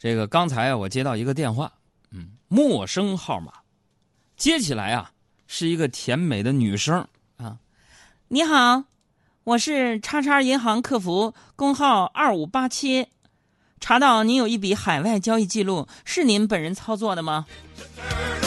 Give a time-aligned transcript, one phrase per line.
[0.00, 1.70] 这个刚才啊，我接到一个电话，
[2.10, 3.52] 嗯，陌生号码，
[4.34, 5.12] 接起来啊，
[5.46, 7.58] 是一个甜美的女声啊。
[8.28, 8.84] 你好，
[9.44, 13.08] 我是叉叉银行客服，工号二五八七，
[13.78, 17.44] 查到您有一笔海外交易记录，是您本人操作的吗？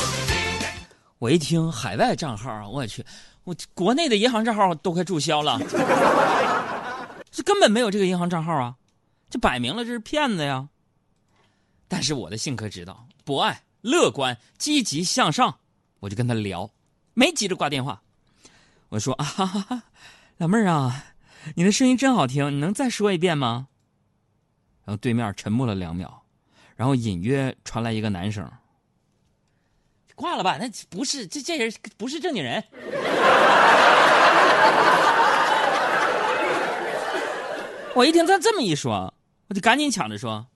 [1.20, 3.06] 我一听海外账号啊，我去，
[3.44, 5.60] 我国内的银行账号都快注销了，
[7.30, 8.74] 这根本没有这个银行账号啊，
[9.30, 10.68] 这摆明了这是骗子呀。
[11.94, 15.59] 但是我的性格知道，博爱、乐观、积极向上，
[15.99, 16.72] 我就跟他聊，
[17.13, 18.02] 没急着挂电话。
[18.90, 19.84] 我说啊，哈哈，
[20.38, 21.13] 老妹儿啊，
[21.54, 23.68] 你的声音真好听，你能再说一遍吗？
[24.85, 26.23] 然后对面沉默了两秒，
[26.76, 28.52] 然后隐约传来一个男声
[30.16, 32.63] ：“挂了吧，那不是这这人不是正经人。
[37.94, 39.13] ”我一听他这么一说，
[39.48, 40.48] 我就赶紧抢着说。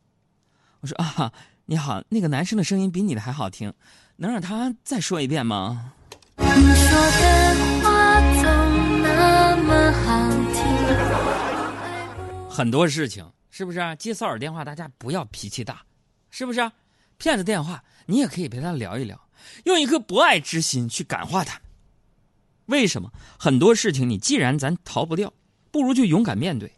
[0.82, 1.32] 我说啊，
[1.66, 3.74] 你好，那个男生的声音比你的还好听，
[4.18, 5.94] 能让他再说一遍吗？
[6.36, 8.44] 你说的话总
[9.02, 10.64] 那么好听。
[12.48, 13.96] 很多事情是不是啊？
[13.96, 15.82] 接骚扰电话，大家不要脾气大，
[16.30, 16.72] 是不是啊？
[17.18, 19.20] 骗子电话，你也可以陪他聊一聊，
[19.66, 21.60] 用一颗博爱之心去感化他。
[22.68, 23.12] 为什么？
[23.40, 25.34] 很多事情你既然咱逃不掉，
[25.72, 26.72] 不如就勇敢面对。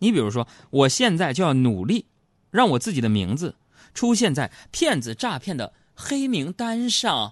[0.00, 2.06] 你比如说，我现在就要努力。
[2.56, 3.54] 让我自己的名字
[3.92, 7.30] 出现在骗子诈骗的黑名单上。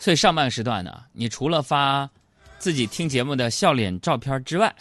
[0.00, 2.10] 所以上半时段呢，你除了发
[2.58, 4.74] 自己听节目的笑脸照片之外，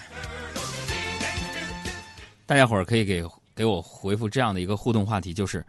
[2.47, 5.63] 大家伙儿可以给给我回复这样的一个互动话题，就是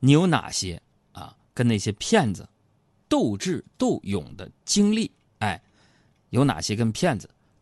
[0.00, 0.80] 你有哪些
[1.12, 2.48] 啊跟那些骗子
[3.08, 5.08] 斗智斗勇的经历？
[5.38, 5.62] 哎，
[6.30, 7.30] 有哪些跟骗子？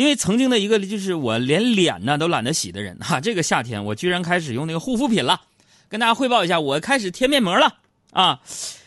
[0.00, 5.42] 因为曾经的一个就是我连脸呢都懒得洗的人哈，这个夏天我居然开始用那个护肤品了，
[5.90, 7.70] 跟大家汇报一下，我开始贴面膜了
[8.12, 8.40] 啊。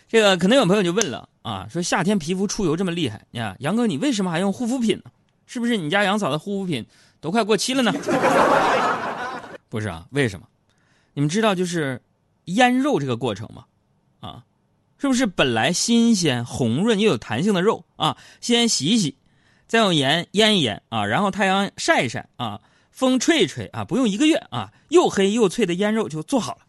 [0.07, 5.11] 这个可能有朋友就问了啊，说夏天皮肤出油这么厉害呀，杨哥你为什么还用护肤品呢？
[5.45, 6.83] 是不是你家杨嫂的护肤品
[7.21, 7.93] 都快过期了呢？
[9.69, 10.47] 不是啊，为什么？
[11.13, 12.01] 你们知道就是
[12.45, 13.65] 腌肉这个过程吗？
[14.19, 14.43] 啊，
[14.97, 19.15] 是不是本来新鲜红润又有弹性的肉啊，先洗一洗。
[19.67, 22.59] 再用盐腌一腌啊，然后太阳晒一晒啊，
[22.91, 26.59] 风吹一吹啊，不用一个月啊，又黑又脆的腌肉就做好了。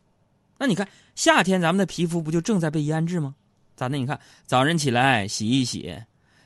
[0.59, 3.35] 那你看夏天咱们的皮肤不就正在被腌制吗？
[3.77, 3.97] 咋的？
[3.99, 5.95] 你看早晨起来洗一洗，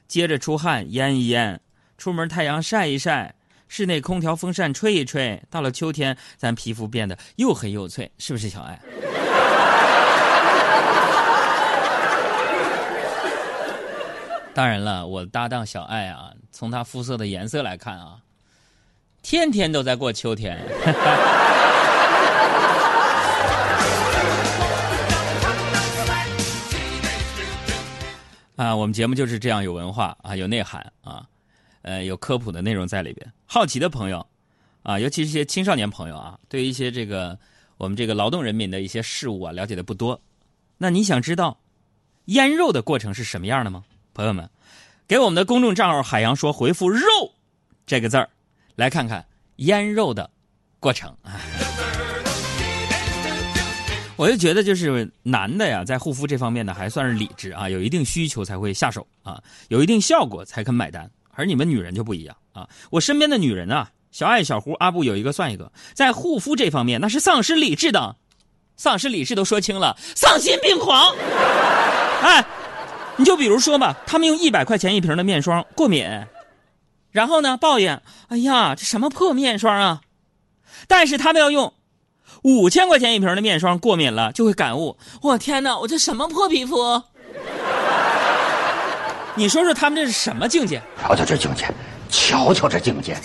[0.09, 1.61] 接着出汗腌一腌，
[1.97, 3.35] 出门太阳晒一晒，
[3.69, 8.81] 室内空调风扇吹一吹，到了秋天咱皮肤变得又黑又脆，是不是小爱？
[14.59, 18.19] 当然了，我搭档小爱啊，从她肤色的颜色来看啊，
[19.23, 20.59] 天天都在过秋天。
[28.57, 31.25] 啊，我们节目就是这样有文化啊，有内涵啊，
[31.83, 33.33] 呃，有科普的内容在里边。
[33.47, 34.27] 好奇的朋友
[34.83, 37.39] 啊，尤其是一些青少年朋友啊，对一些这个
[37.77, 40.21] 我们这个劳动人民的一些事物啊，了解的不多。
[40.79, 41.61] 那你想知道
[42.25, 43.85] 腌肉的过程是什么样的吗？
[44.19, 44.51] 朋友们，
[45.06, 47.06] 给我们的公众账号“海洋说”回复“肉”
[47.87, 48.29] 这个字儿，
[48.75, 49.25] 来看看
[49.59, 50.29] 腌肉的
[50.81, 51.17] 过程。
[54.17, 61.09] 我就觉得，就是男的呀，在护肤这方面呢，还算是理智啊，有一定需求才会下手啊，有一定效果才肯买单。
[61.31, 68.17] 而你们女人就不一样啊，我身边的女人啊，小爱、小胡、阿布有一个算一个，在护肤这方面那是丧失理智的，
[68.77, 71.15] 丧失理智都说清了，丧心病狂。
[72.23, 72.44] 哎。
[73.19, 76.09] 你就比如说吧，他们用一百块钱一瓶的面霜过敏，
[77.11, 78.00] 然后呢抱怨
[78.31, 80.00] ：“哎呀，这什么破面霜啊！”
[80.87, 81.75] 但是他们要用
[82.43, 87.03] 五千块钱一瓶的面霜过敏了，就会感悟：“我天哪，我这什么破皮肤？”
[89.35, 90.81] 你说说他们这是什么境界？
[91.03, 91.69] 瞧瞧这境界，
[92.09, 93.17] 瞧瞧这境界。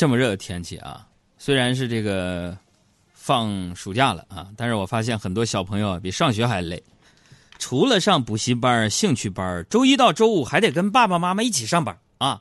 [0.00, 1.06] 这么热的天气啊，
[1.36, 2.56] 虽然是这个
[3.12, 6.82] 放暑假了啊，但是我发现很多小朋友比上学还累。
[7.58, 12.40] 除了上补习班、兴趣班，周一到周五还得跟爸爸妈妈一起上班啊。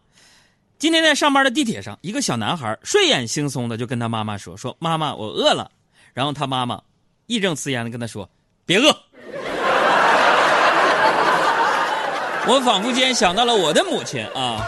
[0.78, 5.70] 今天在上班的地铁上，一个小男孩睡眼惺忪的就跟他妈妈说：“说妈妈，我饿了。”
[6.16, 6.82] 然后他妈妈
[7.26, 8.30] 义正辞严的跟他说
[8.66, 8.86] ：“别饿。”
[12.48, 14.66] 我仿佛间想到了我的母亲啊。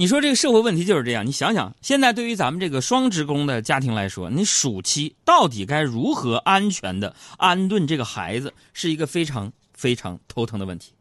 [0.00, 10.94] 你说这个社会问题就是这样，你想想，现在对于咱们这个双职工的家庭来说，你暑期到底该如何安全的安顿这个孩子，是一个非常非常头疼的问题。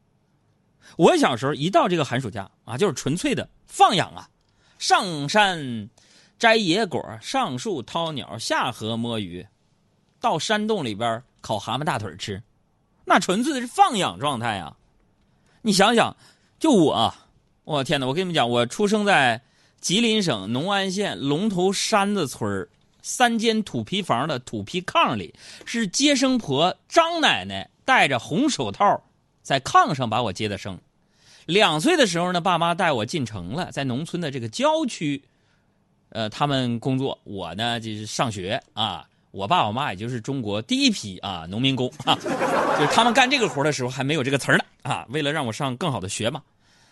[0.98, 4.28] 我小时候一到这个寒暑假啊，就是纯粹的放养啊，
[4.78, 5.90] 上山
[6.38, 9.48] 摘野果，上树掏鸟，下河摸鱼，
[10.20, 12.44] 到山洞里边烤蛤蟆大腿吃，
[13.06, 14.76] 那纯粹的是放养状态啊。
[15.62, 16.18] 你想想，
[16.60, 17.16] 就我。
[17.70, 18.08] 我天哪！
[18.08, 19.40] 我跟你们讲，我出生在
[19.80, 22.68] 吉林省农安县龙头山子村
[23.04, 25.32] 三间土坯房的土坯炕里，
[25.66, 29.00] 是接生婆张奶奶戴着红手套
[29.44, 30.76] 在炕上把我接的生。
[31.46, 35.22] 两岁的时候呢，爸妈带我进城了，在农村的这个郊区，
[36.10, 39.06] 呃，他们工作，我呢就是上学啊。
[39.30, 46.42] 我爸我妈也就是中国第一批啊农民工啊，就是他们干这个活的时候还没有这个词呢啊，为了让我上更好的学嘛。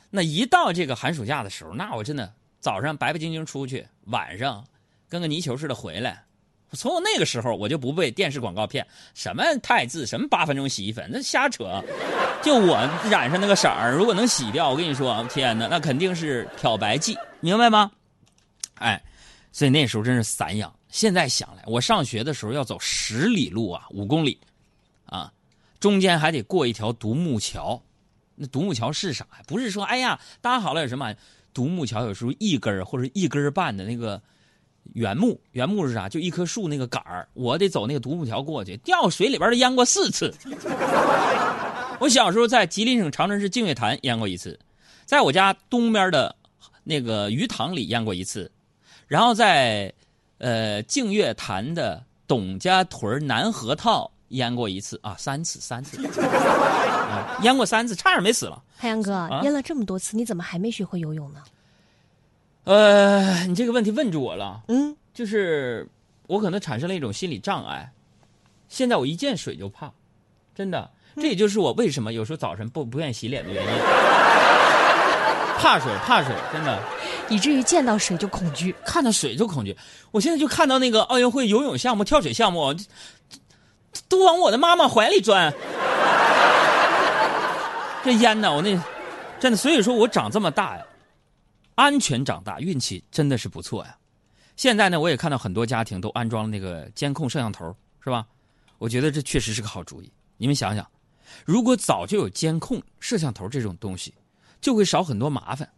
[0.09, 4.65] 那一到这个寒暑假的时候，那我真的早上白白净净出去，晚上
[5.09, 6.23] 跟个泥鳅似的回来。
[6.73, 11.81] 从我那个时候我就不被电视广告骗，什么汰渍，什么八分钟洗衣粉，那瞎扯。
[12.43, 12.77] 就我
[13.09, 17.89] 染上那个色儿，如果能洗掉，我跟你说，天哪，那肯定是漂白剂，明白吗？
[18.75, 19.01] 哎，
[19.53, 20.73] 所以那时候真是散养。
[20.89, 24.39] 现在想来，我上学的时候要走十里路啊，五公里，
[25.05, 25.31] 啊，
[25.79, 27.81] 中间还得过一条独木桥。
[28.39, 29.39] 那独木桥是啥呀？
[29.47, 31.11] 不是说哎呀搭好了有什么？
[31.53, 34.21] 独木桥有时候一根或者一根半的那个
[34.93, 36.07] 原木，原木是啥？
[36.07, 40.31] 就一棵树那个杆儿，我得走那个独木桥过去，掉水里边都淹过四次。
[41.99, 44.59] 我小时候在吉林省长春市净月潭淹过一次，
[45.03, 46.35] 在我家东边的
[46.83, 48.51] 那个鱼塘里淹过一次，
[49.07, 49.91] 然后在
[50.37, 54.11] 呃净月潭的董家屯南河套。
[54.31, 55.97] 淹过一次啊，三次，三次，
[57.41, 58.61] 淹过三次，差点没死了。
[58.75, 61.43] 海洋哥，淹了这么多次，你怎么还没学会游泳呢？
[62.63, 64.61] 呃，你这个问题问住我了。
[64.67, 65.87] 嗯，就是
[66.27, 67.91] 我可能产生了一种心理障碍，
[68.69, 69.91] 现在我一见水就怕，
[70.53, 73.69] 真的，这也就是我为什么有时候早晨不不愿意洗脸的原因。
[75.57, 76.79] 怕水，怕水，真的，
[77.29, 79.75] 以至于见到水就恐惧，看到水就恐惧。
[80.11, 82.75] 我现在就看到那个奥运会游泳项目、跳水项目。
[84.07, 85.51] 都往我的妈妈怀里钻，
[88.07, 88.55] 这烟呢？
[88.55, 88.73] 我那
[89.37, 90.85] 真的，所以说我长这么大呀，
[91.75, 93.97] 安全长大，运气真的是不错呀。
[94.55, 98.25] 现在呢，我也看到很多家庭都安装了那个监控摄像头，是吧？
[98.77, 100.09] 我觉得这确实是个好主意。
[100.37, 100.89] 你们想想，
[101.43, 104.13] 如果早就有监控摄像头这种东西，
[104.61, 105.69] 就会少很多麻烦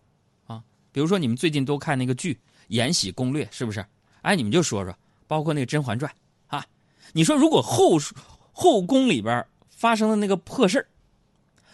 [0.45, 0.61] 啊。
[0.91, 2.35] 比如说你们最近都看那个剧
[2.67, 3.83] 《延禧攻略》，是不是？
[4.21, 4.95] 哎，你们就说说，
[5.25, 6.11] 包括那个《甄嬛传》。
[6.55, 6.63] 啊
[7.11, 7.97] 你说，如果后
[8.51, 10.87] 后宫里边发生的那个破事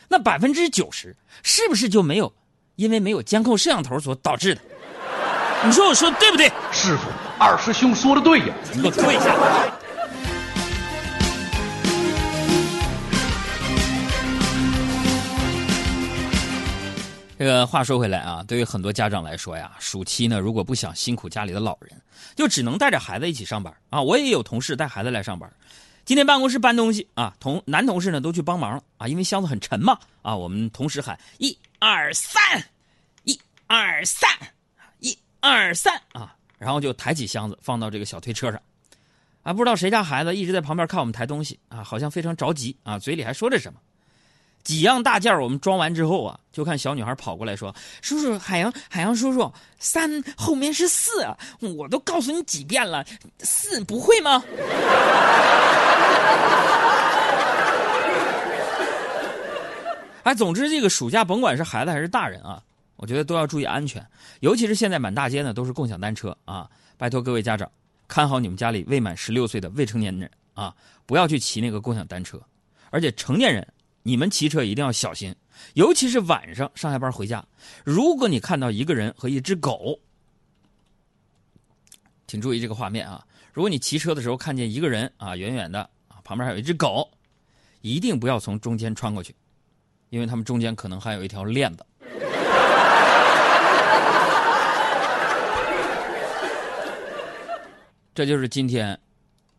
[0.07, 2.33] 那百分之九十是不是就没有
[2.75, 4.61] 因为没有监控摄像头所导致的？
[5.63, 6.47] 你说我说对不对？
[6.71, 7.09] 师傅，
[7.39, 9.35] 二师兄说的对呀，你给我退下。
[17.37, 21.91] 这个话说回来啊，对于很多家长来说呀，暑期呢，如果不想辛苦家里的老人，
[22.35, 24.01] 就只能带着孩子一起上班啊。
[24.01, 25.51] 我也有同事带孩子来上班，
[26.05, 30.35] 今天办公室搬东西啊，同男同事呢都去帮忙了啊，因为箱子很沉嘛啊。
[30.35, 32.39] 我们同时喊一二三，
[33.24, 34.29] 一二三，
[35.00, 38.62] 一二三啊，然后就抬起箱子放到这个小推车上，
[39.41, 43.79] 啊，不知道谁家孩子一直在旁边看我们抬东西啊，好像非常着急啊，嘴里还说着什么。
[44.65, 51.12] 几样大件我们装完之后啊，就看小女孩跑过来说：“叔叔，海洋，海洋叔叔，三后面是四！
[51.60, 53.05] 我都告诉你几遍了，
[53.39, 54.43] 四不会吗？”
[60.24, 62.60] 哎，总之这个暑假，甭管是孩子还是大人啊，
[62.95, 64.03] 我觉得都要注意安全，
[64.39, 66.67] 尤其是现在满大街呢都是共享单车啊！
[66.98, 67.69] 拜托各位家长，
[68.07, 70.74] 看好你们家里未满十六岁的未成年人啊，
[71.05, 72.41] 不要去骑那个共享单车，
[72.89, 73.67] 而且成年人。
[74.07, 75.35] 你们骑车一定要小心，
[75.74, 77.43] 尤其是晚上上下班回家。
[77.83, 80.00] 如果你看到一个人和一只狗，
[82.27, 83.25] 请注意这个画面啊！
[83.51, 87.09] 如果你骑车的时候看见一个人啊，远远的啊，旁边还有一只狗，
[87.81, 89.33] 一定不要从中间穿过去，
[90.12, 91.83] 因为他们中间可能还有一条链子。
[98.13, 99.00] 这就是今天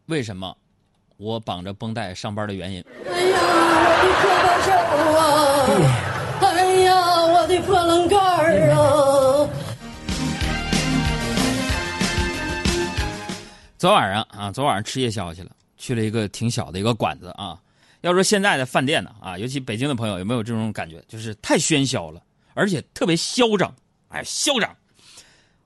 [0.06, 0.56] 为什么
[1.16, 2.84] 我绑着绷带上班的原因。
[4.06, 4.70] 的胳膊肘
[5.18, 5.22] 啊！
[6.42, 6.46] 哎
[6.82, 6.94] 呀，
[7.26, 8.78] 我的破棱盖儿啊！
[13.78, 17.58] 昨晚上啊，昨晚上吃夜宵去了，去了一个挺小的一个馆子啊。
[18.02, 21.02] 要说现在的饭店呢啊，尤其北京的朋友有没有这种感觉？
[21.08, 22.20] 就是太喧嚣了，
[22.54, 23.74] 而且特别嚣张，
[24.08, 24.70] 哎，嚣张。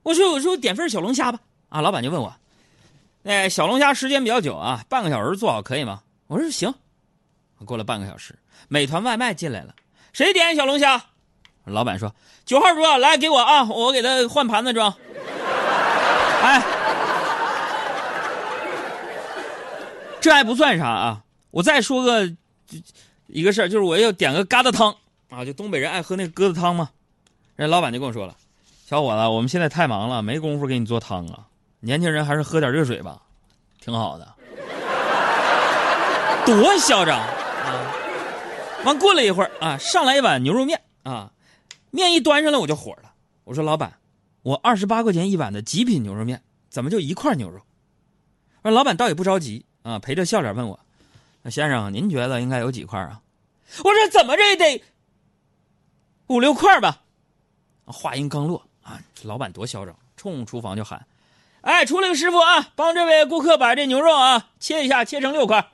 [0.03, 2.35] 我说我说点份小龙虾吧，啊，老板就问我，
[3.25, 6.01] 哎，小龙虾时间比较久啊，半个小时做好可以吗？
[6.27, 6.73] 我说行。
[7.65, 8.35] 过了半个小时，
[8.69, 9.75] 美团外卖进来了，
[10.13, 11.03] 谁点小龙虾？
[11.65, 12.13] 老板说
[12.47, 14.93] 九号桌来给我啊，我给他换盘子装。
[16.43, 16.63] 哎，
[20.21, 21.23] 这还不算啥啊。
[21.51, 22.33] 我再说个
[23.27, 24.97] 一个事儿，就是我要点个疙瘩汤
[25.29, 26.91] 啊，就东北人爱喝那个疙瘩汤嘛。
[27.57, 28.35] 人老板就跟我说了
[28.89, 31.41] ：“小伙子，我们现在太忙了，没工夫给你做汤啊。
[31.81, 33.21] 年轻人还是喝点热水吧，
[33.81, 34.27] 挺好的。
[36.47, 37.21] ”多嚣张！
[37.65, 37.97] 啊
[38.85, 41.31] 完过了一会儿啊，上来一碗牛肉面啊，
[41.91, 43.13] 面一端上来我就火了。
[43.45, 43.93] 我说：“老板，
[44.43, 47.61] 我二十八块钱一碗的极品牛肉面，怎么就一块牛肉？”
[48.63, 50.81] 而老板倒也不着急啊，陪着笑脸问我。
[51.51, 53.21] 先生，您觉得应该有几块啊？
[53.85, 54.83] 我说怎么着也得
[56.29, 57.03] 五六块吧。
[57.85, 61.07] 话音刚落啊，老板多嚣张，冲厨房就喊
[61.61, 65.71] ：“哎，出来个师傅啊，帮这位顾客把这牛肉啊切一下，切成六块。”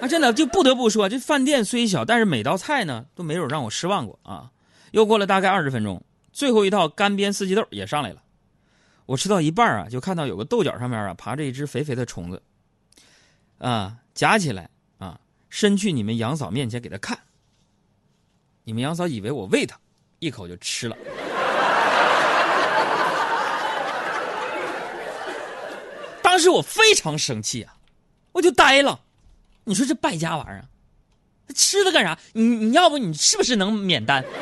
[0.00, 4.50] 啊，真的就不得不说，这饭店虽小，但是每道菜呢都没有让我失望过啊。
[4.92, 6.02] 又过了大概二十分钟，
[6.32, 8.22] 最后一套干煸四季豆也上来了。
[9.06, 12.42] 我吃到一半啊，就看到有个豆角上面啊爬着一只肥肥的虫子，
[13.58, 17.18] 啊，夹起来啊，伸去你们杨嫂面前给他看。
[18.64, 19.78] 你们杨嫂以为我喂他，
[20.18, 20.96] 一口就吃了。
[26.22, 27.74] 当时我非常生气啊，
[28.32, 29.00] 我就呆了。
[29.70, 30.64] 你说这败家玩意儿，
[31.54, 32.18] 吃它干啥？
[32.32, 34.20] 你你要不你是不是能免单？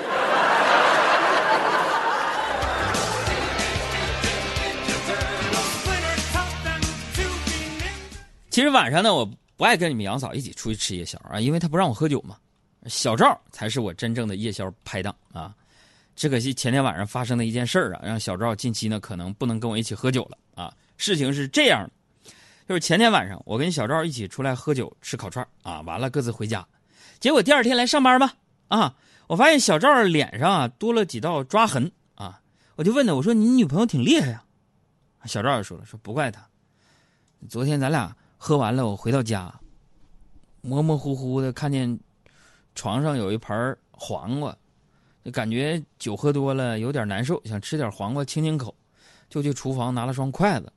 [8.48, 12.34] 其实晚上呢，我不爱跟你们杨嫂一起出去吃夜宵啊，因为她不让我喝酒嘛。
[12.86, 15.54] 小赵才是我真正的夜宵拍档啊。
[16.16, 20.72] 只可惜前天晚上发生的一件事儿啊，让小赵近期呢可能不能跟我一起喝酒了啊。
[20.96, 21.90] 事情是这样的，
[22.68, 26.68] 就是前天晚上我跟小赵一起出来喝酒吃烤串啊，完了各自回家，
[27.18, 28.34] 结果第二天来上班吧
[28.68, 28.94] 啊，
[29.26, 32.38] 我发现小赵脸上啊多了几道抓痕啊，
[32.76, 34.44] 我就问他，我说你女朋友挺厉害呀？
[35.24, 36.46] 小赵也说了，说不怪他，
[37.48, 38.14] 昨天咱俩。
[38.40, 39.52] 喝完了，我回到家，
[40.60, 41.98] 模模糊糊的看见
[42.76, 44.56] 床上有一盘黄瓜，
[45.24, 48.72] 就感觉酒喝多了有点难受，想吃点黄瓜清清口，
[49.28, 50.72] 就去厨房拿了双筷子，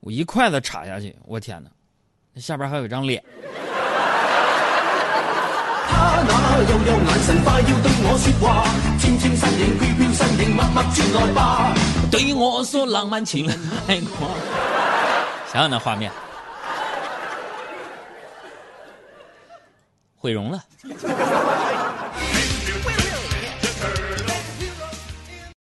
[0.00, 1.70] 我一筷子插下去，我天哪，
[2.32, 3.22] 那下边还有一张脸。
[12.10, 14.28] 对我说浪漫情人爱过，
[15.52, 16.10] 想想那画面。
[20.16, 20.60] 毁容了。